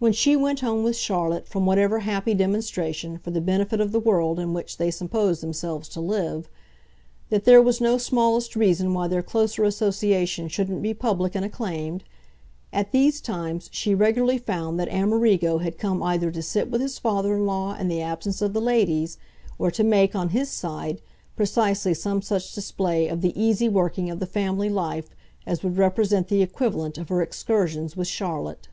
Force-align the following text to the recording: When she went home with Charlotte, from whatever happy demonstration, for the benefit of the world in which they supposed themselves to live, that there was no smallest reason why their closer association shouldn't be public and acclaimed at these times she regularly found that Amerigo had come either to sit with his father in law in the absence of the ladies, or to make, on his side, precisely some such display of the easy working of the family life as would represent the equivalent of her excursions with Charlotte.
When 0.00 0.12
she 0.12 0.34
went 0.34 0.58
home 0.58 0.82
with 0.82 0.96
Charlotte, 0.96 1.46
from 1.46 1.66
whatever 1.66 2.00
happy 2.00 2.34
demonstration, 2.34 3.18
for 3.18 3.30
the 3.30 3.40
benefit 3.40 3.80
of 3.80 3.92
the 3.92 4.00
world 4.00 4.40
in 4.40 4.52
which 4.52 4.76
they 4.76 4.90
supposed 4.90 5.40
themselves 5.40 5.88
to 5.90 6.00
live, 6.00 6.48
that 7.30 7.44
there 7.44 7.62
was 7.62 7.80
no 7.80 7.96
smallest 7.96 8.56
reason 8.56 8.92
why 8.92 9.06
their 9.06 9.22
closer 9.22 9.62
association 9.62 10.48
shouldn't 10.48 10.82
be 10.82 10.92
public 10.92 11.36
and 11.36 11.44
acclaimed 11.44 12.02
at 12.72 12.90
these 12.90 13.20
times 13.20 13.68
she 13.72 13.94
regularly 13.94 14.36
found 14.36 14.80
that 14.80 14.88
Amerigo 14.92 15.58
had 15.58 15.78
come 15.78 16.02
either 16.02 16.32
to 16.32 16.42
sit 16.42 16.68
with 16.68 16.80
his 16.80 16.98
father 16.98 17.36
in 17.36 17.46
law 17.46 17.76
in 17.76 17.86
the 17.86 18.02
absence 18.02 18.42
of 18.42 18.54
the 18.54 18.60
ladies, 18.60 19.16
or 19.60 19.70
to 19.70 19.84
make, 19.84 20.16
on 20.16 20.30
his 20.30 20.48
side, 20.50 21.00
precisely 21.36 21.94
some 21.94 22.20
such 22.20 22.52
display 22.52 23.06
of 23.06 23.20
the 23.20 23.40
easy 23.40 23.68
working 23.68 24.10
of 24.10 24.18
the 24.18 24.26
family 24.26 24.68
life 24.68 25.10
as 25.46 25.62
would 25.62 25.78
represent 25.78 26.26
the 26.26 26.42
equivalent 26.42 26.98
of 26.98 27.10
her 27.10 27.22
excursions 27.22 27.96
with 27.96 28.08
Charlotte. 28.08 28.66